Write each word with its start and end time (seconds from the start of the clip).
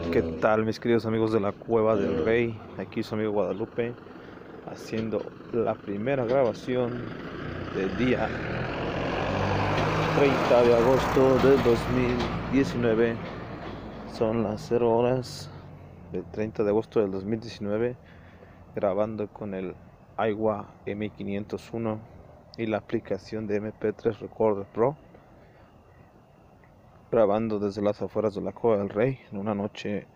¿Qué 0.00 0.20
tal 0.40 0.64
mis 0.64 0.78
queridos 0.78 1.06
amigos 1.06 1.32
de 1.32 1.40
la 1.40 1.52
Cueva 1.52 1.96
del 1.96 2.22
Rey? 2.24 2.58
Aquí 2.76 3.02
su 3.02 3.14
amigo 3.14 3.32
Guadalupe 3.32 3.94
haciendo 4.70 5.22
la 5.52 5.74
primera 5.74 6.24
grabación 6.26 6.92
del 7.74 7.96
día 7.96 8.28
30 10.18 10.62
de 10.64 10.74
agosto 10.74 11.38
del 11.48 11.62
2019. 11.62 13.16
Son 14.12 14.42
las 14.42 14.66
0 14.68 14.94
horas 14.94 15.48
del 16.12 16.24
30 16.24 16.62
de 16.64 16.70
agosto 16.70 17.00
del 17.00 17.10
2019 17.12 17.96
grabando 18.74 19.28
con 19.28 19.54
el 19.54 19.74
Aiwa 20.18 20.66
M501 20.84 21.98
y 22.58 22.66
la 22.66 22.78
aplicación 22.78 23.46
de 23.46 23.62
MP3 23.62 24.18
Recorder 24.18 24.66
Pro 24.74 24.94
grabando 27.10 27.58
desde 27.58 27.82
las 27.82 28.02
afueras 28.02 28.34
de 28.34 28.40
la 28.40 28.52
Cueva 28.52 28.78
del 28.78 28.88
Rey 28.88 29.20
en 29.30 29.38
una 29.38 29.54
noche 29.54 30.06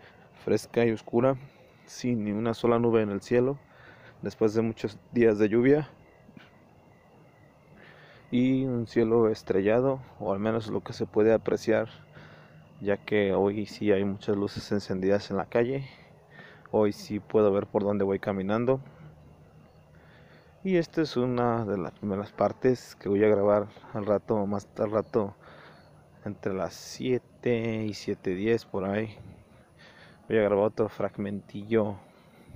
fresca 0.43 0.85
y 0.85 0.91
oscura, 0.91 1.37
sin 1.85 2.25
ni 2.25 2.31
una 2.31 2.53
sola 2.53 2.79
nube 2.79 3.01
en 3.01 3.09
el 3.09 3.21
cielo, 3.21 3.57
después 4.21 4.53
de 4.53 4.61
muchos 4.61 4.97
días 5.11 5.37
de 5.37 5.49
lluvia 5.49 5.89
y 8.29 8.65
un 8.65 8.87
cielo 8.87 9.29
estrellado, 9.29 10.01
o 10.19 10.33
al 10.33 10.39
menos 10.39 10.67
lo 10.67 10.81
que 10.81 10.93
se 10.93 11.05
puede 11.05 11.33
apreciar, 11.33 11.89
ya 12.81 12.97
que 12.97 13.33
hoy 13.33 13.65
sí 13.65 13.91
hay 13.91 14.03
muchas 14.03 14.35
luces 14.35 14.71
encendidas 14.71 15.31
en 15.31 15.37
la 15.37 15.45
calle, 15.45 15.87
hoy 16.71 16.93
sí 16.93 17.19
puedo 17.19 17.51
ver 17.51 17.67
por 17.67 17.83
dónde 17.83 18.03
voy 18.03 18.19
caminando. 18.19 18.79
Y 20.63 20.77
esta 20.77 21.01
es 21.01 21.17
una 21.17 21.65
de 21.65 21.77
las 21.77 21.91
primeras 21.91 22.31
partes 22.31 22.95
que 22.95 23.09
voy 23.09 23.23
a 23.23 23.27
grabar 23.27 23.67
al 23.93 24.05
rato, 24.05 24.45
más 24.45 24.67
al 24.77 24.91
rato 24.91 25.35
entre 26.25 26.53
las 26.53 26.73
7 26.73 27.85
y 27.85 27.89
7.10 27.89 28.65
por 28.67 28.85
ahí. 28.85 29.17
Voy 30.27 30.37
a 30.37 30.43
grabar 30.43 30.65
otro 30.65 30.89
fragmentillo 30.89 31.95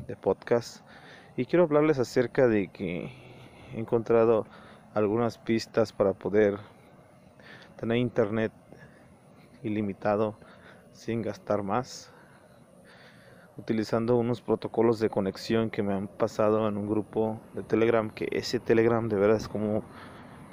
de 0.07 0.15
podcast 0.15 0.85
y 1.35 1.45
quiero 1.45 1.63
hablarles 1.63 1.99
acerca 1.99 2.47
de 2.47 2.67
que 2.67 3.11
he 3.73 3.79
encontrado 3.79 4.45
algunas 4.93 5.37
pistas 5.37 5.91
para 5.91 6.13
poder 6.13 6.57
tener 7.77 7.97
internet 7.97 8.51
ilimitado 9.63 10.35
sin 10.93 11.21
gastar 11.21 11.63
más 11.63 12.11
utilizando 13.57 14.17
unos 14.17 14.41
protocolos 14.41 14.99
de 14.99 15.09
conexión 15.09 15.69
que 15.69 15.81
me 15.81 15.93
han 15.93 16.07
pasado 16.07 16.67
en 16.67 16.77
un 16.77 16.87
grupo 16.87 17.39
de 17.53 17.63
Telegram 17.63 18.09
que 18.09 18.27
ese 18.31 18.59
Telegram 18.59 19.07
de 19.07 19.15
verdad 19.15 19.37
es 19.37 19.47
como 19.47 19.83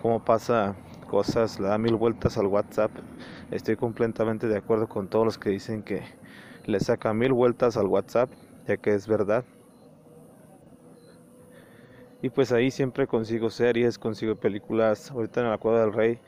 como 0.00 0.24
pasa 0.24 0.74
cosas, 1.12 1.60
le 1.60 1.68
da 1.68 1.76
mil 1.76 1.94
vueltas 1.94 2.38
al 2.38 2.46
WhatsApp. 2.46 2.90
Estoy 3.50 3.76
completamente 3.76 4.48
de 4.48 4.56
acuerdo 4.56 4.88
con 4.88 5.08
todos 5.08 5.26
los 5.26 5.36
que 5.36 5.50
dicen 5.50 5.82
que 5.82 6.00
le 6.64 6.80
saca 6.80 7.12
mil 7.12 7.34
vueltas 7.34 7.76
al 7.76 7.86
WhatsApp, 7.86 8.30
ya 8.66 8.78
que 8.78 8.94
es 8.94 9.06
verdad. 9.06 9.44
Y 12.22 12.30
pues 12.30 12.50
ahí 12.50 12.70
siempre 12.70 13.06
consigo 13.06 13.50
series, 13.50 13.98
consigo 13.98 14.36
películas. 14.36 15.10
Ahorita 15.10 15.42
en 15.42 15.50
la 15.50 15.58
Cueva 15.58 15.82
del 15.82 15.92
Rey 15.92 16.18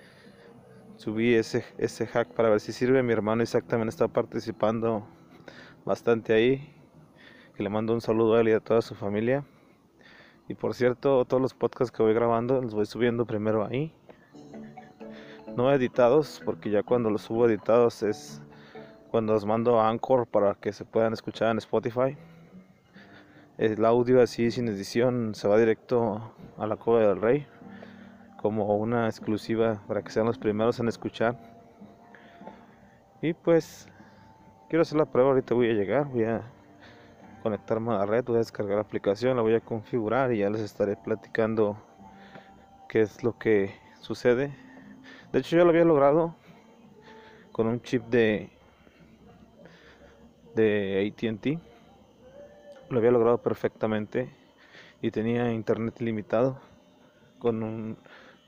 subí 0.96 1.32
ese, 1.32 1.64
ese 1.78 2.06
hack 2.06 2.34
para 2.34 2.50
ver 2.50 2.60
si 2.60 2.72
sirve. 2.72 3.02
Mi 3.02 3.14
hermano 3.14 3.42
exactamente 3.42 3.88
está 3.88 4.08
participando 4.08 5.06
bastante 5.86 6.34
ahí. 6.34 6.74
Le 7.56 7.70
mando 7.70 7.94
un 7.94 8.02
saludo 8.02 8.34
a 8.34 8.42
él 8.42 8.50
y 8.50 8.52
a 8.52 8.60
toda 8.60 8.82
su 8.82 8.94
familia. 8.94 9.46
Y 10.46 10.52
por 10.52 10.74
cierto, 10.74 11.24
todos 11.24 11.40
los 11.40 11.54
podcasts 11.54 11.90
que 11.90 12.02
voy 12.02 12.12
grabando 12.12 12.60
los 12.60 12.74
voy 12.74 12.84
subiendo 12.84 13.24
primero 13.24 13.64
ahí 13.64 13.94
no 15.56 15.72
editados, 15.72 16.42
porque 16.44 16.70
ya 16.70 16.82
cuando 16.82 17.10
los 17.10 17.22
subo 17.22 17.46
editados 17.46 18.02
es 18.02 18.42
cuando 19.10 19.32
los 19.32 19.46
mando 19.46 19.80
a 19.80 19.88
Anchor 19.88 20.26
para 20.26 20.54
que 20.54 20.72
se 20.72 20.84
puedan 20.84 21.12
escuchar 21.12 21.50
en 21.50 21.58
Spotify. 21.58 22.16
El 23.56 23.84
audio 23.84 24.20
así 24.20 24.50
sin 24.50 24.66
edición 24.66 25.34
se 25.36 25.46
va 25.46 25.56
directo 25.56 26.32
a 26.58 26.66
la 26.66 26.76
Cueva 26.76 27.08
del 27.08 27.20
Rey 27.20 27.46
como 28.42 28.76
una 28.76 29.06
exclusiva 29.06 29.80
para 29.86 30.02
que 30.02 30.10
sean 30.10 30.26
los 30.26 30.38
primeros 30.38 30.80
en 30.80 30.88
escuchar. 30.88 31.38
Y 33.22 33.32
pues 33.32 33.88
quiero 34.68 34.82
hacer 34.82 34.98
la 34.98 35.06
prueba, 35.06 35.30
ahorita 35.30 35.54
voy 35.54 35.70
a 35.70 35.74
llegar, 35.74 36.06
voy 36.06 36.24
a 36.24 36.42
conectarme 37.44 37.92
a 37.92 37.98
la 37.98 38.06
red, 38.06 38.24
voy 38.24 38.36
a 38.36 38.38
descargar 38.38 38.74
la 38.74 38.82
aplicación, 38.82 39.36
la 39.36 39.42
voy 39.42 39.54
a 39.54 39.60
configurar 39.60 40.32
y 40.32 40.38
ya 40.38 40.50
les 40.50 40.60
estaré 40.60 40.96
platicando 40.96 41.76
qué 42.88 43.02
es 43.02 43.22
lo 43.22 43.38
que 43.38 43.74
sucede 44.00 44.63
de 45.34 45.40
hecho, 45.40 45.56
yo 45.56 45.64
lo 45.64 45.70
había 45.70 45.84
logrado 45.84 46.36
con 47.50 47.66
un 47.66 47.82
chip 47.82 48.04
de 48.04 48.50
de 50.54 51.12
AT&T. 51.12 51.58
Lo 52.88 52.98
había 52.98 53.10
logrado 53.10 53.38
perfectamente 53.38 54.28
y 55.02 55.10
tenía 55.10 55.52
internet 55.52 56.00
ilimitado 56.00 56.60
con 57.40 57.64
un 57.64 57.96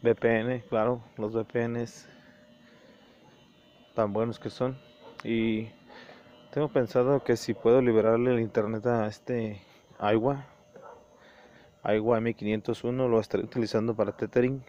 VPN, 0.00 0.62
claro, 0.68 1.02
los 1.16 1.32
VPNs 1.34 2.08
tan 3.96 4.12
buenos 4.12 4.38
que 4.38 4.50
son 4.50 4.78
y 5.24 5.70
tengo 6.52 6.68
pensado 6.68 7.24
que 7.24 7.36
si 7.36 7.52
puedo 7.52 7.82
liberarle 7.82 8.32
el 8.32 8.38
internet 8.38 8.86
a 8.86 9.08
este 9.08 9.60
Aiwa 9.98 10.44
Aiwa 11.82 12.20
M501 12.20 13.08
lo 13.08 13.18
estaré 13.18 13.42
utilizando 13.42 13.96
para 13.96 14.12
tethering 14.12 14.62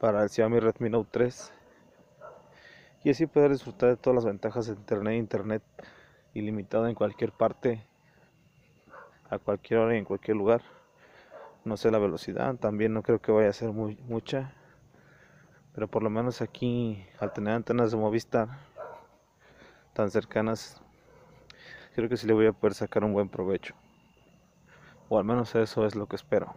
para 0.00 0.22
el 0.22 0.30
Xiaomi 0.30 0.58
Redmi 0.60 0.88
Note 0.88 1.10
3 1.12 1.52
y 3.04 3.10
así 3.10 3.26
poder 3.26 3.50
disfrutar 3.50 3.90
de 3.90 3.96
todas 3.96 4.14
las 4.14 4.24
ventajas 4.24 4.66
de 4.66 4.72
internet 4.72 5.14
internet 5.14 5.62
ilimitado 6.32 6.88
en 6.88 6.94
cualquier 6.94 7.32
parte 7.32 7.84
a 9.28 9.38
cualquier 9.38 9.80
hora 9.80 9.94
y 9.94 9.98
en 9.98 10.06
cualquier 10.06 10.38
lugar. 10.38 10.62
No 11.64 11.76
sé 11.76 11.90
la 11.90 11.98
velocidad 11.98 12.54
también 12.56 12.94
no 12.94 13.02
creo 13.02 13.20
que 13.20 13.30
vaya 13.30 13.50
a 13.50 13.52
ser 13.52 13.72
muy 13.72 13.96
mucha. 14.08 14.54
Pero 15.74 15.86
por 15.86 16.02
lo 16.02 16.08
menos 16.08 16.40
aquí 16.40 17.06
al 17.18 17.32
tener 17.34 17.52
antenas 17.52 17.90
de 17.90 17.98
Movistar 17.98 18.48
tan 19.92 20.10
cercanas 20.10 20.80
creo 21.94 22.08
que 22.08 22.16
sí 22.16 22.26
le 22.26 22.32
voy 22.32 22.46
a 22.46 22.52
poder 22.52 22.72
sacar 22.72 23.04
un 23.04 23.12
buen 23.12 23.28
provecho. 23.28 23.74
O 25.10 25.18
al 25.18 25.24
menos 25.24 25.54
eso 25.54 25.84
es 25.84 25.94
lo 25.94 26.06
que 26.06 26.16
espero. 26.16 26.54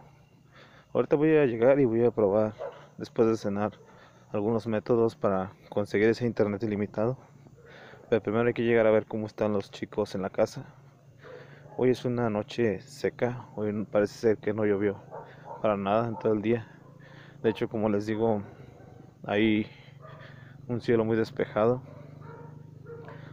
Ahorita 0.94 1.16
voy 1.16 1.36
a 1.36 1.44
llegar 1.44 1.78
y 1.78 1.84
voy 1.84 2.04
a 2.04 2.10
probar 2.10 2.54
después 2.98 3.28
de 3.28 3.36
cenar 3.36 3.72
algunos 4.32 4.66
métodos 4.66 5.16
para 5.16 5.52
conseguir 5.68 6.08
ese 6.08 6.26
internet 6.26 6.62
ilimitado. 6.62 7.16
Pero 8.08 8.22
primero 8.22 8.46
hay 8.46 8.54
que 8.54 8.64
llegar 8.64 8.86
a 8.86 8.90
ver 8.90 9.06
cómo 9.06 9.26
están 9.26 9.52
los 9.52 9.70
chicos 9.70 10.14
en 10.14 10.22
la 10.22 10.30
casa. 10.30 10.64
Hoy 11.76 11.90
es 11.90 12.04
una 12.04 12.30
noche 12.30 12.80
seca, 12.80 13.46
hoy 13.56 13.72
parece 13.90 14.14
ser 14.14 14.38
que 14.38 14.52
no 14.52 14.64
llovió 14.64 14.96
para 15.62 15.76
nada 15.76 16.08
en 16.08 16.18
todo 16.18 16.32
el 16.32 16.42
día. 16.42 16.68
De 17.42 17.50
hecho, 17.50 17.68
como 17.68 17.88
les 17.88 18.06
digo, 18.06 18.42
hay 19.24 19.66
un 20.68 20.80
cielo 20.80 21.04
muy 21.04 21.16
despejado. 21.16 21.82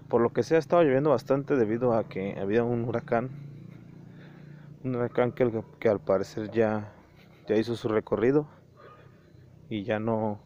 Por 0.07 0.21
lo 0.21 0.33
que 0.33 0.43
se 0.43 0.55
ha 0.55 0.59
estado 0.59 0.83
lloviendo 0.83 1.09
bastante 1.09 1.55
debido 1.55 1.93
a 1.93 2.07
que 2.07 2.37
había 2.39 2.63
un 2.63 2.83
huracán. 2.83 3.29
Un 4.83 4.95
huracán 4.95 5.31
que, 5.31 5.63
que 5.79 5.89
al 5.89 5.99
parecer 5.99 6.51
ya, 6.51 6.91
ya 7.47 7.55
hizo 7.55 7.75
su 7.75 7.87
recorrido 7.87 8.47
y 9.71 9.85
ya 9.85 9.99
no 9.99 10.37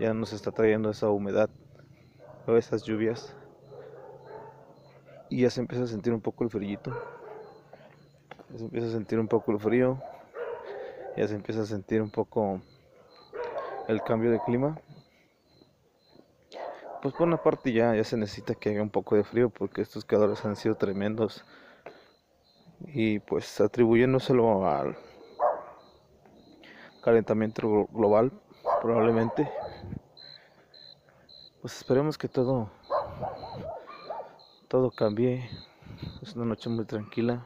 ya 0.00 0.12
nos 0.12 0.32
está 0.32 0.50
trayendo 0.50 0.90
esa 0.90 1.08
humedad 1.10 1.48
o 2.44 2.56
esas 2.56 2.82
lluvias. 2.82 3.36
Y 5.28 5.42
ya 5.42 5.50
se 5.50 5.60
empieza 5.60 5.84
a 5.84 5.86
sentir 5.86 6.12
un 6.12 6.20
poco 6.20 6.42
el 6.42 6.50
frillito. 6.50 6.90
Ya 8.50 8.58
se 8.58 8.64
empieza 8.64 8.88
a 8.88 8.90
sentir 8.90 9.20
un 9.20 9.28
poco 9.28 9.52
el 9.52 9.60
frío, 9.60 10.02
ya 11.16 11.28
se 11.28 11.36
empieza 11.36 11.62
a 11.62 11.66
sentir 11.66 12.02
un 12.02 12.10
poco 12.10 12.60
el 13.86 14.02
cambio 14.02 14.32
de 14.32 14.40
clima. 14.40 14.76
Pues 17.00 17.14
por 17.14 17.28
una 17.28 17.36
parte 17.36 17.72
ya, 17.72 17.94
ya 17.94 18.02
se 18.02 18.16
necesita 18.16 18.56
que 18.56 18.70
haga 18.70 18.82
un 18.82 18.90
poco 18.90 19.14
de 19.14 19.22
frío 19.22 19.50
porque 19.50 19.82
estos 19.82 20.04
calores 20.04 20.44
han 20.44 20.56
sido 20.56 20.74
tremendos. 20.74 21.44
Y 22.86 23.20
pues 23.20 23.60
atribuyéndoselo 23.60 24.66
al 24.66 24.96
calentamiento 27.00 27.86
global 27.92 28.32
probablemente. 28.80 29.50
Pues 31.60 31.76
esperemos 31.76 32.16
que 32.16 32.28
todo 32.28 32.70
todo 34.68 34.90
cambie. 34.90 35.50
Es 36.22 36.34
una 36.36 36.44
noche 36.44 36.70
muy 36.70 36.84
tranquila. 36.84 37.44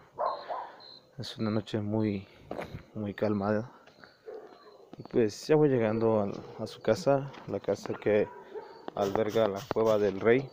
Es 1.19 1.37
una 1.39 1.51
noche 1.51 1.81
muy 1.81 2.27
muy 2.95 3.15
calmada. 3.15 3.71
Y 4.97 5.03
pues 5.03 5.47
ya 5.47 5.57
voy 5.57 5.69
llegando 5.69 6.33
a, 6.61 6.67
su 6.67 6.81
casa 6.81 7.31
la 7.49 7.59
casa 7.59 7.95
que 7.95 8.29
alberga 8.95 9.49
la 9.49 9.61
cueva 9.73 9.99
del 9.99 10.21
rey. 10.21 10.49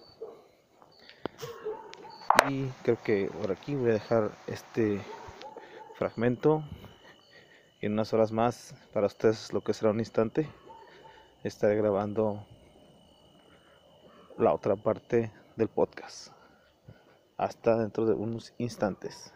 Y 2.49 2.67
creo 2.83 2.97
que 3.03 3.29
por 3.39 3.51
aquí 3.51 3.75
voy 3.75 3.91
a 3.91 3.93
dejar 3.93 4.31
este 4.47 4.99
fragmento 5.95 6.63
y 7.81 7.87
en 7.87 7.93
unas 7.93 8.13
horas 8.13 8.31
más 8.31 8.75
para 8.93 9.07
ustedes 9.07 9.51
lo 9.53 9.61
que 9.61 9.73
será 9.73 9.91
un 9.91 9.99
instante 9.99 10.47
estaré 11.43 11.75
grabando 11.75 12.45
la 14.37 14.53
otra 14.53 14.75
parte 14.75 15.31
del 15.55 15.67
podcast 15.67 16.31
hasta 17.37 17.77
dentro 17.77 18.05
de 18.05 18.13
unos 18.13 18.53
instantes 18.57 19.33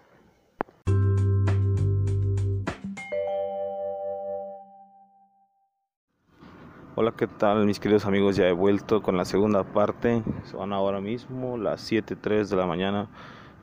Hola, 6.97 7.11
¿qué 7.17 7.27
tal 7.27 7.65
mis 7.65 7.81
queridos 7.81 8.05
amigos? 8.05 8.37
Ya 8.37 8.47
he 8.47 8.53
vuelto 8.53 9.03
con 9.03 9.17
la 9.17 9.25
segunda 9.25 9.65
parte. 9.65 10.23
Son 10.45 10.71
ahora 10.71 11.01
mismo 11.01 11.57
las 11.57 11.91
7.03 11.91 12.47
de 12.47 12.55
la 12.55 12.65
mañana. 12.65 13.09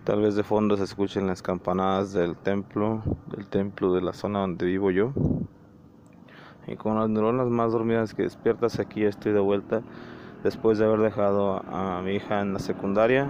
Tal 0.05 0.21
vez 0.21 0.35
de 0.35 0.43
fondo 0.43 0.77
se 0.77 0.83
escuchen 0.83 1.29
las 1.29 1.43
campanadas 1.43 2.13
del 2.13 2.35
templo, 2.35 3.03
del 3.29 3.47
templo 3.47 3.95
de 3.95 4.03
la 4.03 4.13
zona 4.13 4.41
donde 4.41 4.67
vivo 4.67 4.91
yo. 4.91 5.13
Y 6.67 6.75
con 6.75 6.99
las 6.99 7.09
neuronas 7.09 7.47
más 7.47 7.71
dormidas 7.71 8.13
que 8.13 8.25
despiertas, 8.25 8.81
aquí 8.81 9.05
estoy 9.05 9.33
de 9.33 9.39
vuelta 9.39 9.83
después 10.43 10.79
de 10.79 10.87
haber 10.87 10.99
dejado 10.99 11.63
a 11.73 12.03
mi 12.03 12.17
hija 12.17 12.41
en 12.41 12.53
la 12.53 12.59
secundaria, 12.59 13.29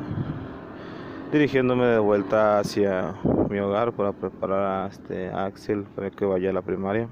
dirigiéndome 1.31 1.85
de 1.85 1.99
vuelta 1.99 2.61
hacia 2.61 3.17
mi 3.51 3.59
hogar 3.59 3.93
para 3.93 4.13
preparar 4.13 4.85
a, 4.85 4.87
este, 4.87 5.29
Axel 5.29 5.83
para 5.95 6.11
que 6.11 6.25
vaya 6.25 6.49
a 6.49 6.53
la 6.55 6.63
primaria. 6.63 7.07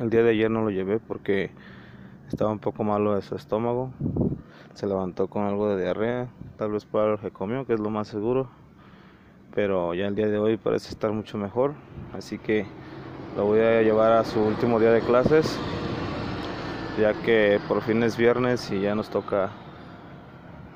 El 0.00 0.10
día 0.10 0.24
de 0.24 0.30
ayer 0.30 0.50
no 0.50 0.62
lo 0.62 0.70
llevé 0.70 0.98
porque 0.98 1.52
estaba 2.26 2.50
un 2.50 2.58
poco 2.58 2.82
malo 2.82 3.14
de 3.14 3.22
su 3.22 3.36
estómago. 3.36 3.92
Se 4.74 4.86
levantó 4.86 5.28
con 5.28 5.44
algo 5.44 5.68
de 5.68 5.82
diarrea, 5.82 6.28
tal 6.58 6.72
vez 6.72 6.84
por 6.84 7.08
lo 7.08 7.18
que 7.18 7.30
comió, 7.30 7.64
que 7.64 7.74
es 7.74 7.80
lo 7.80 7.90
más 7.90 8.08
seguro. 8.08 8.48
Pero 9.54 9.94
ya 9.94 10.08
el 10.08 10.16
día 10.16 10.26
de 10.26 10.38
hoy 10.38 10.56
parece 10.56 10.90
estar 10.90 11.12
mucho 11.12 11.38
mejor. 11.38 11.74
Así 12.12 12.38
que 12.38 12.66
lo 13.36 13.46
voy 13.46 13.60
a 13.60 13.82
llevar 13.82 14.12
a 14.12 14.24
su 14.24 14.40
último 14.40 14.80
día 14.80 14.90
de 14.90 15.00
clases. 15.00 15.58
Ya 17.00 17.14
que 17.14 17.60
por 17.68 17.82
fin 17.82 18.02
es 18.02 18.16
viernes 18.16 18.70
y 18.72 18.80
ya 18.80 18.94
nos 18.94 19.10
toca 19.10 19.50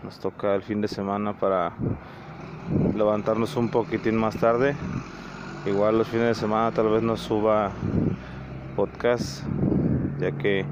nos 0.05 0.21
toca 0.21 0.55
el 0.55 0.63
fin 0.63 0.81
de 0.81 0.87
semana 0.89 1.33
para 1.33 1.73
levantarnos 2.95 3.57
un 3.57 3.69
poquitín 3.69 4.17
más 4.17 4.39
tarde. 4.39 4.77
Igual 5.67 5.99
los 5.99 6.09
fines 6.09 6.29
de 6.29 6.35
semana 6.35 6.71
tal 6.71 6.89
vez 6.89 7.03
nos 7.03 7.21
suba 7.21 7.73
podcast, 8.77 9.45
ya 10.21 10.31
que 10.33 10.65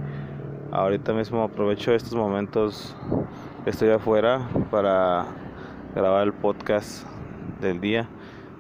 ahorita 0.73 1.13
mismo 1.13 1.43
aprovecho 1.43 1.93
estos 1.93 2.15
momentos 2.15 2.95
estoy 3.67 3.91
afuera 3.91 4.49
para 4.71 5.27
grabar 5.95 6.27
el 6.27 6.33
podcast 6.33 7.07
del 7.61 7.81
día 7.81 8.09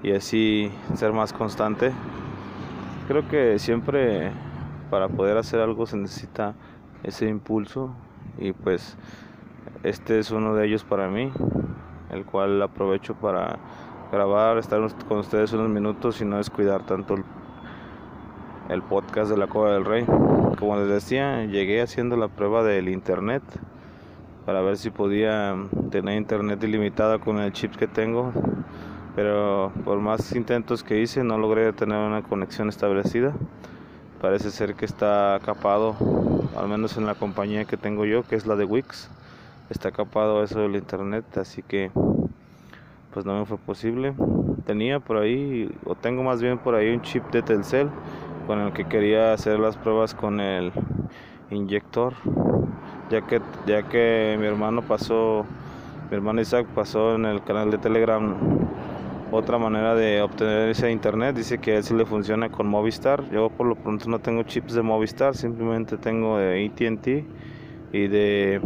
y 0.02 0.12
así 0.12 0.70
ser 0.94 1.12
más 1.12 1.32
constante. 1.32 1.92
Creo 3.08 3.28
que 3.28 3.58
siempre 3.58 4.32
para 4.90 5.08
poder 5.08 5.36
hacer 5.36 5.60
algo 5.60 5.86
se 5.86 5.96
necesita 5.96 6.54
ese 7.02 7.28
impulso 7.28 7.94
y 8.38 8.52
pues 8.52 8.96
este 9.82 10.18
es 10.18 10.30
uno 10.30 10.54
de 10.54 10.66
ellos 10.66 10.84
para 10.84 11.08
mí, 11.08 11.32
el 12.10 12.24
cual 12.24 12.62
aprovecho 12.62 13.14
para 13.14 13.58
grabar, 14.12 14.58
estar 14.58 14.80
con 15.08 15.18
ustedes 15.18 15.52
unos 15.52 15.68
minutos 15.68 16.20
y 16.20 16.24
no 16.24 16.36
descuidar 16.36 16.84
tanto 16.86 17.14
el 17.14 17.24
el 18.68 18.82
podcast 18.82 19.30
de 19.30 19.36
la 19.36 19.46
Cueva 19.46 19.72
del 19.72 19.84
Rey. 19.84 20.06
Como 20.58 20.74
les 20.76 20.88
decía, 20.88 21.44
llegué 21.44 21.82
haciendo 21.82 22.16
la 22.16 22.28
prueba 22.28 22.64
del 22.64 22.88
internet 22.88 23.42
para 24.46 24.62
ver 24.62 24.78
si 24.78 24.88
podía 24.88 25.54
tener 25.90 26.16
internet 26.16 26.64
ilimitada 26.64 27.18
con 27.18 27.38
el 27.40 27.52
chip 27.52 27.76
que 27.76 27.86
tengo, 27.86 28.32
pero 29.14 29.70
por 29.84 29.98
más 29.98 30.34
intentos 30.34 30.82
que 30.82 31.02
hice 31.02 31.22
no 31.24 31.36
logré 31.36 31.74
tener 31.74 31.98
una 31.98 32.22
conexión 32.22 32.70
establecida. 32.70 33.34
Parece 34.22 34.50
ser 34.50 34.74
que 34.76 34.86
está 34.86 35.38
capado, 35.44 35.94
al 36.56 36.68
menos 36.68 36.96
en 36.96 37.04
la 37.04 37.14
compañía 37.14 37.66
que 37.66 37.76
tengo 37.76 38.06
yo, 38.06 38.22
que 38.22 38.36
es 38.36 38.46
la 38.46 38.56
de 38.56 38.64
Wix. 38.64 39.10
Está 39.68 39.90
capado 39.90 40.42
eso 40.42 40.60
del 40.60 40.76
internet, 40.76 41.24
así 41.36 41.62
que 41.62 41.90
pues 43.12 43.26
no 43.26 43.38
me 43.38 43.44
fue 43.44 43.58
posible. 43.58 44.14
Tenía 44.64 45.00
por 45.00 45.18
ahí, 45.18 45.70
o 45.84 45.94
tengo 45.94 46.22
más 46.22 46.40
bien 46.40 46.56
por 46.56 46.74
ahí 46.74 46.94
un 46.94 47.02
chip 47.02 47.24
de 47.30 47.42
Telcel 47.42 47.90
con 48.46 48.60
el 48.60 48.72
que 48.72 48.84
quería 48.84 49.32
hacer 49.32 49.58
las 49.58 49.76
pruebas 49.76 50.14
con 50.14 50.40
el 50.40 50.72
inyector, 51.50 52.14
ya 53.10 53.22
que, 53.22 53.40
ya 53.66 53.82
que 53.82 54.36
mi 54.38 54.46
hermano 54.46 54.82
pasó, 54.82 55.44
mi 56.10 56.16
hermano 56.16 56.40
Isaac 56.40 56.66
pasó 56.74 57.14
en 57.14 57.24
el 57.24 57.42
canal 57.42 57.70
de 57.70 57.78
Telegram 57.78 58.34
otra 59.32 59.58
manera 59.58 59.94
de 59.94 60.22
obtener 60.22 60.68
ese 60.68 60.90
internet, 60.90 61.36
dice 61.36 61.58
que 61.58 61.72
a 61.72 61.76
él 61.78 61.84
sí 61.84 61.94
le 61.94 62.06
funciona 62.06 62.48
con 62.48 62.68
Movistar, 62.68 63.28
yo 63.30 63.50
por 63.50 63.66
lo 63.66 63.74
pronto 63.74 64.08
no 64.08 64.20
tengo 64.20 64.44
chips 64.44 64.74
de 64.74 64.82
Movistar, 64.82 65.34
simplemente 65.34 65.96
tengo 65.96 66.38
de 66.38 66.64
ATT 66.66 67.06
y 67.92 68.06
de 68.06 68.60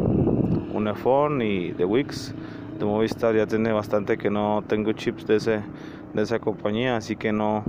Unifone 0.75 1.44
y 1.47 1.73
de 1.73 1.85
Wix, 1.85 2.35
de 2.79 2.85
Movistar 2.85 3.35
ya 3.35 3.47
tiene 3.47 3.73
bastante 3.73 4.19
que 4.19 4.31
no 4.31 4.62
tengo 4.67 4.93
chips 4.93 5.26
de 5.26 5.37
ese 5.37 5.61
de 6.12 6.23
esa 6.23 6.38
compañía, 6.40 6.97
así 6.97 7.16
que 7.16 7.33
no 7.33 7.64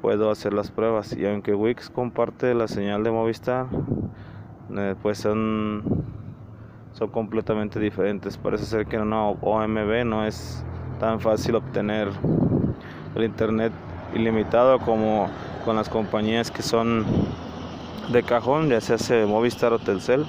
puedo 0.00 0.30
hacer 0.30 0.52
las 0.52 0.70
pruebas. 0.70 1.16
Y 1.16 1.26
aunque 1.26 1.54
Wix 1.54 1.90
comparte 1.90 2.54
la 2.54 2.68
señal 2.68 3.04
de 3.04 3.10
Movistar 3.10 3.66
eh, 4.76 4.94
pues 5.02 5.18
son 5.18 5.82
son 6.92 7.08
completamente 7.10 7.78
diferentes. 7.78 8.36
Parece 8.36 8.64
ser 8.64 8.86
que 8.86 8.96
en 8.96 9.02
una 9.02 9.28
OMB 9.28 10.04
no 10.04 10.26
es 10.26 10.64
tan 10.98 11.20
fácil 11.20 11.54
obtener 11.54 12.08
el 13.14 13.24
internet 13.24 13.72
ilimitado 14.14 14.78
como 14.80 15.28
con 15.64 15.76
las 15.76 15.88
compañías 15.88 16.50
que 16.50 16.62
son 16.62 17.04
de 18.10 18.22
cajón 18.22 18.68
ya 18.68 18.80
sea 18.80 19.26
Movistar 19.26 19.72
o 19.72 19.78
Telcel 19.78 20.24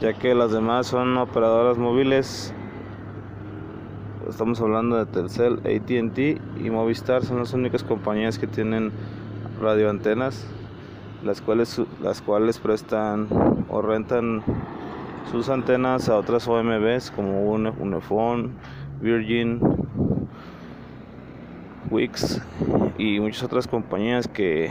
ya 0.00 0.14
que 0.14 0.34
las 0.34 0.50
demás 0.50 0.86
son 0.86 1.16
operadoras 1.18 1.78
móviles 1.78 2.54
estamos 4.28 4.60
hablando 4.60 4.96
de 4.96 5.06
Telcel, 5.06 5.60
ATT 5.60 6.18
y 6.64 6.70
Movistar. 6.70 7.24
Son 7.24 7.38
las 7.38 7.52
únicas 7.52 7.84
compañías 7.84 8.38
que 8.38 8.46
tienen 8.46 8.90
radioantenas, 9.60 10.46
las 11.22 11.40
cuales, 11.40 11.80
las 12.02 12.22
cuales 12.22 12.58
prestan 12.58 13.28
o 13.68 13.82
rentan 13.82 14.42
sus 15.30 15.48
antenas 15.48 16.08
a 16.08 16.16
otras 16.16 16.46
OMBs 16.48 17.10
como 17.10 17.50
Unifone, 17.50 18.50
Virgin, 19.00 19.60
Wix 21.90 22.42
y 22.98 23.20
muchas 23.20 23.44
otras 23.44 23.68
compañías 23.68 24.28
que 24.28 24.70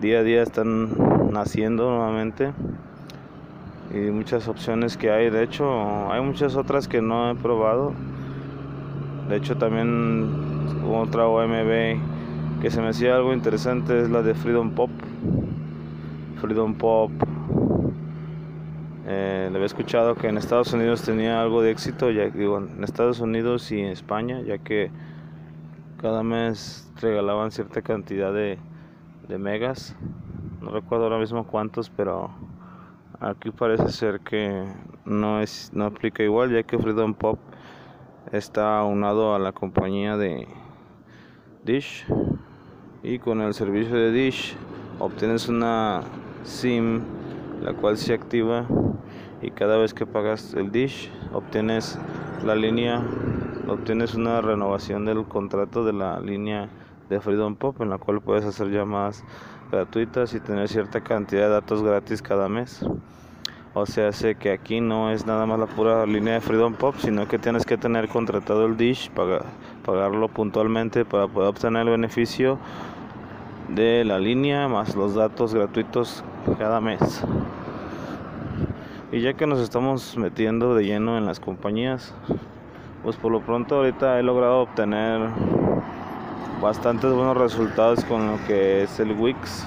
día 0.00 0.20
a 0.20 0.22
día 0.22 0.42
están 0.42 1.32
naciendo 1.32 1.90
nuevamente. 1.90 2.52
Y 3.92 4.10
muchas 4.10 4.46
opciones 4.46 4.96
que 4.96 5.10
hay. 5.10 5.30
De 5.30 5.42
hecho 5.42 6.12
hay 6.12 6.22
muchas 6.22 6.56
otras 6.56 6.86
que 6.86 7.02
no 7.02 7.30
he 7.30 7.34
probado 7.34 7.92
de 9.30 9.36
hecho 9.36 9.56
también 9.56 10.28
otra 10.92 11.28
OMB 11.28 12.60
que 12.60 12.68
se 12.68 12.82
me 12.82 12.88
hacía 12.88 13.14
algo 13.14 13.32
interesante 13.32 14.00
es 14.00 14.10
la 14.10 14.22
de 14.22 14.34
Freedom 14.34 14.72
Pop. 14.72 14.90
Freedom 16.40 16.74
Pop. 16.74 17.12
Eh, 19.06 19.48
le 19.48 19.54
había 19.54 19.66
escuchado 19.66 20.16
que 20.16 20.26
en 20.26 20.36
Estados 20.36 20.72
Unidos 20.72 21.02
tenía 21.02 21.40
algo 21.40 21.62
de 21.62 21.70
éxito, 21.70 22.10
ya 22.10 22.28
digo, 22.28 22.58
en 22.58 22.82
Estados 22.82 23.20
Unidos 23.20 23.70
y 23.70 23.80
en 23.80 23.86
España, 23.86 24.40
ya 24.42 24.58
que 24.58 24.90
cada 26.00 26.24
mes 26.24 26.92
regalaban 27.00 27.52
cierta 27.52 27.82
cantidad 27.82 28.32
de, 28.32 28.58
de 29.28 29.38
megas. 29.38 29.94
No 30.60 30.72
recuerdo 30.72 31.04
ahora 31.04 31.18
mismo 31.18 31.46
cuántos, 31.46 31.88
pero 31.88 32.30
aquí 33.20 33.52
parece 33.52 33.90
ser 33.90 34.20
que 34.20 34.64
no 35.04 35.40
es 35.40 35.70
no 35.72 35.84
aplica 35.84 36.24
igual, 36.24 36.50
ya 36.50 36.64
que 36.64 36.78
Freedom 36.78 37.14
Pop 37.14 37.38
está 38.32 38.78
aunado 38.78 39.34
a 39.34 39.38
la 39.38 39.52
compañía 39.52 40.16
de, 40.16 40.46
Dish 41.64 42.06
y 43.02 43.18
con 43.18 43.42
el 43.42 43.52
servicio 43.52 43.94
de 43.96 44.12
Dish 44.12 44.56
obtienes 44.98 45.46
una 45.48 46.00
SIM 46.42 47.02
la 47.62 47.74
cual 47.74 47.98
se 47.98 48.14
activa 48.14 48.66
y 49.42 49.50
cada 49.50 49.76
vez 49.76 49.92
que 49.92 50.06
pagas 50.06 50.54
el 50.54 50.72
Dish 50.72 51.10
obtienes 51.34 51.98
la 52.44 52.54
línea 52.54 53.02
obtienes 53.68 54.14
una 54.14 54.40
renovación 54.40 55.04
del 55.04 55.24
contrato 55.24 55.84
de 55.84 55.92
la 55.92 56.18
línea 56.18 56.70
de 57.10 57.20
Freedom 57.20 57.56
Pop 57.56 57.82
en 57.82 57.90
la 57.90 57.98
cual 57.98 58.22
puedes 58.22 58.46
hacer 58.46 58.68
llamadas 58.68 59.22
gratuitas 59.70 60.32
y 60.32 60.40
tener 60.40 60.68
cierta 60.68 61.02
cantidad 61.02 61.42
de 61.42 61.48
datos 61.50 61.82
gratis 61.82 62.22
cada 62.22 62.48
mes. 62.48 62.84
O 63.72 63.86
sea, 63.86 64.10
sé 64.10 64.34
que 64.34 64.50
aquí 64.50 64.80
no 64.80 65.12
es 65.12 65.26
nada 65.26 65.46
más 65.46 65.60
la 65.60 65.66
pura 65.66 66.04
línea 66.04 66.34
de 66.34 66.40
Freedom 66.40 66.74
Pop, 66.74 66.96
sino 66.98 67.28
que 67.28 67.38
tienes 67.38 67.64
que 67.64 67.76
tener 67.76 68.08
contratado 68.08 68.66
el 68.66 68.76
Dish, 68.76 69.12
pagarlo 69.84 70.26
puntualmente 70.26 71.04
para 71.04 71.28
poder 71.28 71.50
obtener 71.50 71.82
el 71.82 71.90
beneficio 71.90 72.58
de 73.68 74.04
la 74.04 74.18
línea 74.18 74.66
más 74.66 74.96
los 74.96 75.14
datos 75.14 75.54
gratuitos 75.54 76.24
cada 76.58 76.80
mes. 76.80 77.22
Y 79.12 79.20
ya 79.20 79.34
que 79.34 79.46
nos 79.46 79.60
estamos 79.60 80.16
metiendo 80.16 80.74
de 80.74 80.84
lleno 80.84 81.16
en 81.16 81.24
las 81.24 81.38
compañías, 81.38 82.12
pues 83.04 83.14
por 83.14 83.30
lo 83.30 83.40
pronto 83.40 83.76
ahorita 83.76 84.18
he 84.18 84.24
logrado 84.24 84.62
obtener 84.62 85.20
bastantes 86.60 87.12
buenos 87.12 87.36
resultados 87.36 88.04
con 88.04 88.32
lo 88.32 88.46
que 88.48 88.82
es 88.82 88.98
el 88.98 89.12
Wix. 89.12 89.66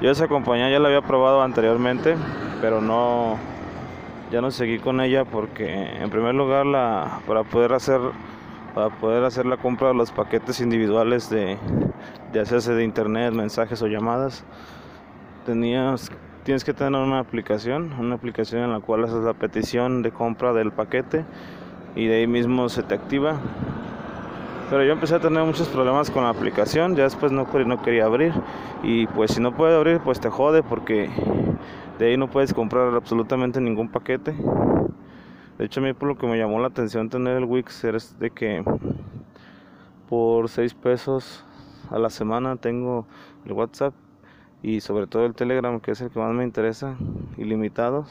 Yo 0.00 0.10
esa 0.10 0.26
compañía 0.26 0.68
ya 0.68 0.80
la 0.80 0.88
había 0.88 1.02
probado 1.02 1.42
anteriormente, 1.42 2.16
pero 2.62 2.80
no 2.80 3.36
ya 4.30 4.40
no 4.40 4.50
seguí 4.50 4.78
con 4.78 5.00
ella 5.00 5.26
porque 5.26 5.68
en 6.00 6.08
primer 6.08 6.34
lugar 6.34 6.64
la 6.64 7.20
para 7.26 7.42
poder 7.42 7.74
hacer 7.74 8.00
para 8.72 8.88
poder 8.88 9.24
hacer 9.24 9.44
la 9.44 9.58
compra 9.58 9.88
de 9.88 9.94
los 9.94 10.12
paquetes 10.12 10.60
individuales 10.60 11.28
de, 11.28 11.58
de 12.32 12.40
hacerse 12.40 12.72
de 12.72 12.84
internet, 12.84 13.34
mensajes 13.34 13.82
o 13.82 13.86
llamadas, 13.86 14.44
tenías 15.44 16.10
tienes 16.44 16.64
que 16.64 16.72
tener 16.72 16.98
una 16.98 17.18
aplicación, 17.18 17.92
una 17.98 18.14
aplicación 18.14 18.62
en 18.62 18.72
la 18.72 18.80
cual 18.80 19.04
haces 19.04 19.22
la 19.22 19.34
petición 19.34 20.02
de 20.02 20.10
compra 20.10 20.54
del 20.54 20.72
paquete 20.72 21.26
y 21.94 22.06
de 22.06 22.20
ahí 22.20 22.26
mismo 22.26 22.68
se 22.68 22.82
te 22.82 22.94
activa. 22.94 23.36
Pero 24.70 24.84
yo 24.84 24.92
empecé 24.92 25.16
a 25.16 25.20
tener 25.20 25.44
muchos 25.44 25.68
problemas 25.68 26.10
con 26.10 26.24
la 26.24 26.30
aplicación, 26.30 26.96
ya 26.96 27.02
después 27.02 27.30
no, 27.30 27.46
no 27.66 27.82
quería 27.82 28.06
abrir 28.06 28.32
y 28.82 29.06
pues 29.08 29.32
si 29.32 29.40
no 29.42 29.52
puede 29.52 29.76
abrir 29.76 30.00
pues 30.00 30.18
te 30.18 30.30
jode 30.30 30.62
porque 30.62 31.10
de 32.02 32.08
ahí 32.08 32.16
no 32.16 32.28
puedes 32.28 32.52
comprar 32.52 32.92
absolutamente 32.94 33.60
ningún 33.60 33.88
paquete. 33.88 34.34
De 35.56 35.64
hecho 35.64 35.78
a 35.78 35.84
mí 35.84 35.92
por 35.92 36.08
lo 36.08 36.18
que 36.18 36.26
me 36.26 36.36
llamó 36.36 36.58
la 36.58 36.66
atención 36.66 37.08
tener 37.08 37.36
el 37.36 37.44
Wix 37.44 37.84
es 37.84 38.18
de 38.18 38.30
que 38.30 38.64
por 40.08 40.48
6 40.48 40.74
pesos 40.74 41.44
a 41.90 42.00
la 42.00 42.10
semana 42.10 42.56
tengo 42.56 43.06
el 43.46 43.52
WhatsApp 43.52 43.94
y 44.64 44.80
sobre 44.80 45.06
todo 45.06 45.26
el 45.26 45.36
Telegram 45.36 45.78
que 45.78 45.92
es 45.92 46.00
el 46.00 46.10
que 46.10 46.18
más 46.18 46.34
me 46.34 46.42
interesa, 46.42 46.96
ilimitados. 47.36 48.08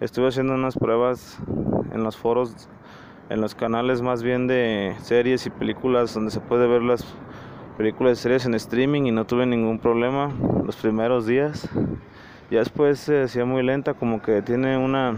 Estuve 0.00 0.28
haciendo 0.28 0.54
unas 0.54 0.78
pruebas 0.78 1.38
en 1.92 2.04
los 2.04 2.16
foros 2.16 2.66
en 3.28 3.42
los 3.42 3.54
canales 3.54 4.00
más 4.00 4.22
bien 4.22 4.46
de 4.46 4.96
series 5.02 5.44
y 5.44 5.50
películas 5.50 6.14
donde 6.14 6.30
se 6.30 6.40
puede 6.40 6.66
ver 6.66 6.80
las 6.80 7.04
películas 7.76 8.18
y 8.18 8.22
series 8.22 8.46
en 8.46 8.54
streaming 8.54 9.02
y 9.02 9.10
no 9.10 9.26
tuve 9.26 9.44
ningún 9.44 9.80
problema 9.80 10.32
los 10.64 10.76
primeros 10.76 11.26
días. 11.26 11.68
Ya 12.52 12.58
después 12.58 12.98
se 12.98 13.14
decía 13.14 13.46
muy 13.46 13.62
lenta, 13.62 13.94
como 13.94 14.20
que 14.20 14.42
tiene 14.42 14.76
una 14.76 15.14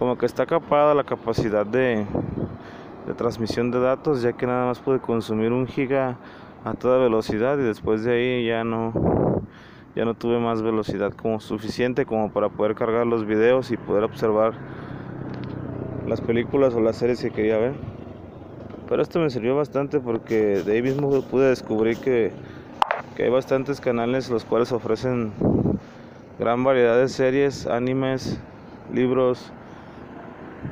como 0.00 0.18
que 0.18 0.26
está 0.26 0.44
capada 0.44 0.92
la 0.92 1.04
capacidad 1.04 1.64
de, 1.64 2.04
de 3.06 3.14
transmisión 3.14 3.70
de 3.70 3.78
datos, 3.78 4.22
ya 4.22 4.32
que 4.32 4.44
nada 4.44 4.66
más 4.66 4.80
pude 4.80 4.98
consumir 4.98 5.52
un 5.52 5.68
giga 5.68 6.16
a 6.64 6.74
toda 6.74 6.98
velocidad 6.98 7.56
y 7.60 7.62
después 7.62 8.02
de 8.02 8.12
ahí 8.12 8.44
ya 8.44 8.64
no 8.64 8.92
ya 9.94 10.04
no 10.04 10.14
tuve 10.14 10.40
más 10.40 10.62
velocidad 10.62 11.12
como 11.12 11.38
suficiente 11.38 12.06
como 12.06 12.32
para 12.32 12.48
poder 12.48 12.74
cargar 12.74 13.06
los 13.06 13.24
videos 13.24 13.70
y 13.70 13.76
poder 13.76 14.02
observar 14.02 14.54
las 16.08 16.20
películas 16.20 16.74
o 16.74 16.80
las 16.80 16.96
series 16.96 17.22
que 17.22 17.30
quería 17.30 17.56
ver. 17.56 17.74
Pero 18.88 19.00
esto 19.00 19.20
me 19.20 19.30
sirvió 19.30 19.54
bastante 19.54 20.00
porque 20.00 20.64
de 20.64 20.72
ahí 20.72 20.82
mismo 20.82 21.08
pude 21.22 21.50
descubrir 21.50 21.98
que, 21.98 22.32
que 23.14 23.22
hay 23.22 23.30
bastantes 23.30 23.80
canales 23.80 24.28
los 24.28 24.44
cuales 24.44 24.72
ofrecen 24.72 25.55
gran 26.38 26.62
variedad 26.64 26.98
de 26.98 27.08
series, 27.08 27.66
animes, 27.66 28.38
libros, 28.92 29.52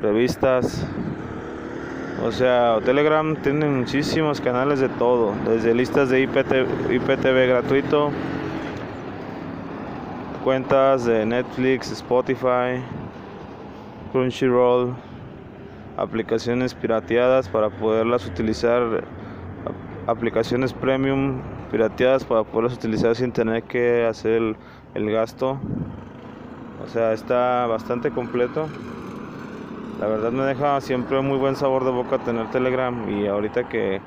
revistas. 0.01 0.85
O 2.23 2.31
sea, 2.31 2.79
Telegram 2.85 3.35
tiene 3.37 3.67
muchísimos 3.67 4.39
canales 4.41 4.79
de 4.79 4.89
todo, 4.89 5.33
desde 5.47 5.73
listas 5.73 6.09
de 6.09 6.21
IPTV 6.21 7.47
gratuito, 7.47 8.11
cuentas 10.43 11.05
de 11.05 11.25
Netflix, 11.25 11.91
Spotify, 11.91 12.81
Crunchyroll, 14.11 14.95
aplicaciones 15.97 16.73
pirateadas 16.73 17.49
para 17.49 17.69
poderlas 17.69 18.25
utilizar, 18.25 19.03
aplicaciones 20.07 20.73
premium 20.73 21.41
pirateadas 21.71 22.23
para 22.23 22.43
poderlas 22.43 22.73
utilizar 22.73 23.15
sin 23.15 23.31
tener 23.31 23.63
que 23.63 24.05
hacer 24.05 24.55
el, 24.93 25.11
gasto. 25.11 25.59
O 26.83 26.87
sea, 26.87 27.13
está 27.13 27.65
bastante 27.67 28.11
completo. 28.11 28.67
La 29.99 30.07
verdad 30.07 30.31
me 30.31 30.43
deja 30.43 30.79
siempre 30.81 31.21
muy 31.21 31.37
buen 31.37 31.55
sabor 31.55 31.85
de 31.85 31.91
boca 31.91 32.19
tener 32.19 32.49
Telegram 32.51 33.09
y 33.09 33.27
ahorita 33.27 33.69
que 33.69 34.01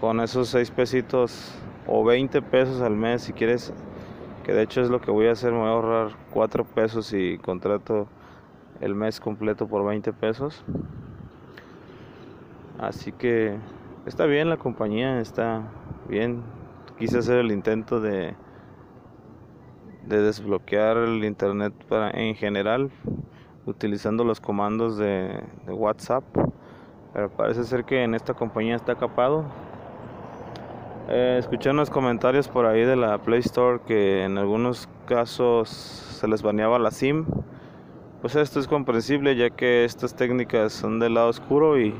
con 0.00 0.20
esos 0.20 0.48
6 0.48 0.70
pesitos 0.70 1.54
o 1.86 2.02
20 2.04 2.40
pesos 2.42 2.80
al 2.80 2.96
mes 2.96 3.22
si 3.22 3.32
quieres, 3.32 3.72
que 4.42 4.52
de 4.52 4.62
hecho 4.62 4.80
es 4.80 4.88
lo 4.88 5.00
que 5.00 5.10
voy 5.10 5.26
a 5.26 5.32
hacer, 5.32 5.52
me 5.52 5.58
voy 5.58 5.68
a 5.68 5.72
ahorrar 5.72 6.08
4 6.30 6.64
pesos 6.64 7.12
y 7.12 7.38
contrato 7.38 8.08
el 8.80 8.94
mes 8.94 9.20
completo 9.20 9.68
por 9.68 9.84
20 9.86 10.12
pesos. 10.12 10.64
Así 12.78 13.12
que 13.12 13.56
está 14.06 14.26
bien 14.26 14.48
la 14.48 14.56
compañía, 14.56 15.20
está 15.20 15.62
bien. 16.08 16.42
Quise 16.98 17.18
hacer 17.18 17.38
el 17.38 17.50
intento 17.50 18.00
de, 18.00 18.34
de 20.06 20.22
desbloquear 20.22 20.96
el 20.98 21.24
internet 21.24 21.72
para, 21.88 22.10
en 22.10 22.34
general 22.34 22.90
utilizando 23.66 24.24
los 24.24 24.40
comandos 24.40 24.96
de, 24.96 25.42
WhatsApp. 25.66 26.24
Pero 27.12 27.30
parece 27.30 27.64
ser 27.64 27.84
que 27.84 28.02
en 28.02 28.14
esta 28.14 28.34
compañía 28.34 28.76
está 28.76 28.94
capado. 28.94 29.44
Eh, 31.08 31.36
escuché 31.38 31.70
unos 31.70 31.90
comentarios 31.90 32.48
por 32.48 32.66
ahí 32.66 32.84
de 32.84 32.96
la 32.96 33.18
Play 33.18 33.40
Store 33.40 33.80
que 33.86 34.24
en 34.24 34.38
algunos 34.38 34.88
casos 35.06 35.68
se 35.68 36.26
les 36.28 36.42
baneaba 36.42 36.78
la 36.78 36.90
SIM. 36.90 37.26
Pues 38.20 38.36
esto 38.36 38.60
es 38.60 38.68
comprensible 38.68 39.36
ya 39.36 39.50
que 39.50 39.84
estas 39.84 40.14
técnicas 40.14 40.72
son 40.72 41.00
del 41.00 41.14
lado 41.14 41.28
oscuro 41.28 41.78
y 41.80 41.94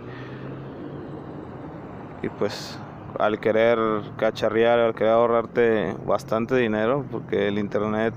y 2.23 2.29
pues 2.29 2.79
al 3.19 3.41
querer 3.41 3.79
cacharrear, 4.17 4.79
al 4.79 4.95
querer 4.95 5.13
ahorrarte 5.13 5.95
bastante 6.07 6.57
dinero, 6.57 7.05
porque 7.11 7.49
el 7.49 7.59
internet 7.59 8.15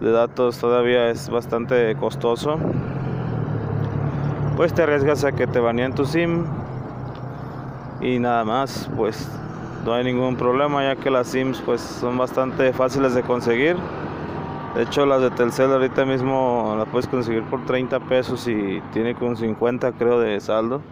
de 0.00 0.10
datos 0.10 0.58
todavía 0.58 1.08
es 1.08 1.28
bastante 1.28 1.94
costoso, 1.96 2.58
pues 4.56 4.74
te 4.74 4.82
arriesgas 4.82 5.24
a 5.24 5.32
que 5.32 5.46
te 5.46 5.60
baneen 5.60 5.94
tu 5.94 6.04
SIM 6.04 6.44
y 8.00 8.18
nada 8.18 8.44
más, 8.44 8.90
pues 8.96 9.28
no 9.84 9.94
hay 9.94 10.04
ningún 10.04 10.36
problema 10.36 10.82
ya 10.82 10.96
que 10.96 11.10
las 11.10 11.28
SIMs 11.28 11.62
pues 11.62 11.80
son 11.80 12.18
bastante 12.18 12.72
fáciles 12.72 13.14
de 13.14 13.22
conseguir. 13.22 13.76
De 14.74 14.82
hecho 14.82 15.06
las 15.06 15.22
de 15.22 15.30
Telcel 15.30 15.72
ahorita 15.72 16.04
mismo 16.04 16.74
las 16.76 16.88
puedes 16.88 17.06
conseguir 17.06 17.42
por 17.44 17.64
30 17.64 18.00
pesos 18.00 18.46
y 18.48 18.82
tiene 18.92 19.14
con 19.14 19.36
50 19.36 19.92
creo 19.92 20.20
de 20.20 20.38
saldo. 20.40 20.82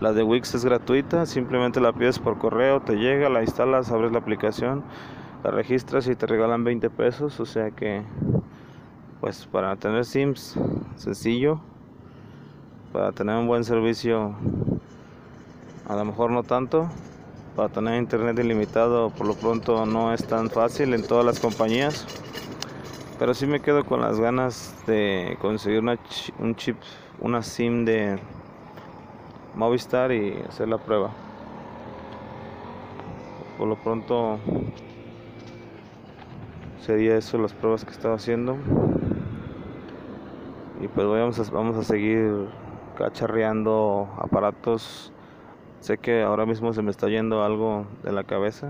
La 0.00 0.14
de 0.14 0.22
Wix 0.22 0.54
es 0.54 0.64
gratuita, 0.64 1.26
simplemente 1.26 1.78
la 1.78 1.92
pides 1.92 2.18
por 2.18 2.38
correo, 2.38 2.80
te 2.80 2.94
llega, 2.94 3.28
la 3.28 3.42
instalas, 3.42 3.90
abres 3.90 4.12
la 4.12 4.18
aplicación, 4.20 4.82
la 5.44 5.50
registras 5.50 6.08
y 6.08 6.16
te 6.16 6.26
regalan 6.26 6.64
20 6.64 6.88
pesos. 6.88 7.38
O 7.38 7.44
sea 7.44 7.70
que, 7.70 8.02
pues 9.20 9.44
para 9.44 9.76
tener 9.76 10.06
Sims, 10.06 10.56
sencillo. 10.96 11.60
Para 12.94 13.12
tener 13.12 13.36
un 13.36 13.46
buen 13.46 13.62
servicio, 13.62 14.34
a 15.86 15.94
lo 15.94 16.04
mejor 16.06 16.30
no 16.30 16.44
tanto. 16.44 16.88
Para 17.54 17.68
tener 17.68 18.00
internet 18.00 18.38
ilimitado, 18.38 19.10
por 19.10 19.26
lo 19.26 19.34
pronto 19.34 19.84
no 19.84 20.14
es 20.14 20.26
tan 20.26 20.48
fácil 20.48 20.94
en 20.94 21.06
todas 21.06 21.26
las 21.26 21.40
compañías. 21.40 22.06
Pero 23.18 23.34
sí 23.34 23.46
me 23.46 23.60
quedo 23.60 23.84
con 23.84 24.00
las 24.00 24.18
ganas 24.18 24.74
de 24.86 25.36
conseguir 25.42 25.82
un 26.38 26.56
chip, 26.56 26.76
una 27.20 27.42
SIM 27.42 27.84
de 27.84 28.18
Movistar 29.54 30.12
y 30.12 30.42
hacer 30.48 30.68
la 30.68 30.78
prueba. 30.78 31.10
Por 33.58 33.68
lo 33.68 33.76
pronto 33.76 34.38
sería 36.80 37.16
eso 37.16 37.38
las 37.38 37.52
pruebas 37.52 37.84
que 37.84 37.90
estaba 37.90 38.14
haciendo. 38.14 38.56
Y 40.80 40.88
pues 40.88 41.06
vamos 41.06 41.38
a, 41.38 41.52
vamos 41.52 41.76
a 41.76 41.82
seguir 41.82 42.48
cacharreando 42.96 44.08
aparatos 44.16 45.12
Sé 45.80 45.96
que 45.96 46.22
ahora 46.22 46.44
mismo 46.44 46.74
se 46.74 46.82
me 46.82 46.90
está 46.90 47.08
yendo 47.08 47.42
algo 47.42 47.86
de 48.02 48.12
la 48.12 48.24
cabeza, 48.24 48.68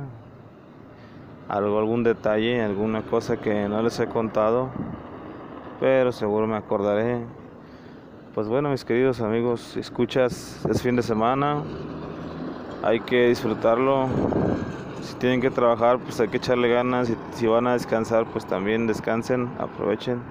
algo, 1.48 1.80
algún 1.80 2.04
detalle, 2.04 2.62
alguna 2.62 3.02
cosa 3.02 3.36
que 3.36 3.68
no 3.68 3.82
les 3.82 3.98
he 3.98 4.06
contado, 4.06 4.70
pero 5.80 6.12
seguro 6.12 6.46
me 6.46 6.56
acordaré. 6.56 7.26
Pues 8.40 8.48
bueno, 8.48 8.70
mis 8.70 8.86
queridos 8.86 9.20
amigos, 9.20 9.76
escuchas, 9.76 10.64
es 10.70 10.80
fin 10.80 10.96
de 10.96 11.02
semana, 11.02 11.62
hay 12.82 13.00
que 13.00 13.28
disfrutarlo. 13.28 14.08
Si 15.02 15.14
tienen 15.16 15.42
que 15.42 15.50
trabajar, 15.50 15.98
pues 15.98 16.18
hay 16.20 16.28
que 16.28 16.38
echarle 16.38 16.70
ganas. 16.70 17.10
Y 17.10 17.16
si 17.34 17.46
van 17.46 17.66
a 17.66 17.74
descansar, 17.74 18.24
pues 18.24 18.46
también 18.46 18.86
descansen, 18.86 19.50
aprovechen. 19.58 20.22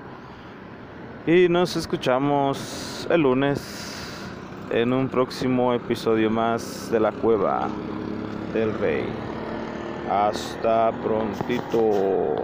Y 1.27 1.49
nos 1.49 1.75
escuchamos 1.75 3.07
el 3.11 3.21
lunes 3.21 4.27
en 4.71 4.91
un 4.91 5.07
próximo 5.07 5.71
episodio 5.75 6.31
más 6.31 6.89
de 6.91 6.99
la 6.99 7.11
cueva 7.11 7.67
del 8.55 8.73
rey. 8.79 9.05
Hasta 10.09 10.91
prontito. 11.03 12.43